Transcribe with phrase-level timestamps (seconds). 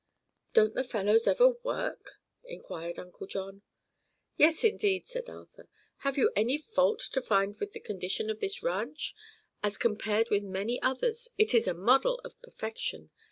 [0.53, 2.13] "Don't the fellows ever work?"
[2.43, 3.61] inquired Uncle John.
[4.35, 5.69] "Yes, indeed," said Arthur.
[5.97, 9.13] "Have you any fault to find with the condition of this ranch?
[9.61, 13.11] As compared with many others it is a model of perfection.